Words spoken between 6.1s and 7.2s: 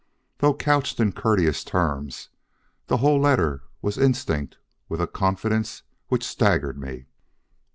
staggered me.